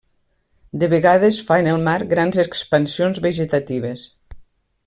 De 0.83 0.87
vegades 0.93 1.37
fa 1.49 1.59
en 1.63 1.69
el 1.75 1.85
mar 1.89 1.97
grans 2.15 2.41
expansions 2.47 3.23
vegetatives. 3.27 4.09